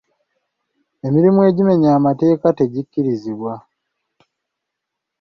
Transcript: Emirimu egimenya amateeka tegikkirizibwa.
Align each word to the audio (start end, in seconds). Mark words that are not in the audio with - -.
Emirimu 1.07 1.39
egimenya 1.49 1.89
amateeka 1.97 2.47
tegikkirizibwa. 2.59 3.53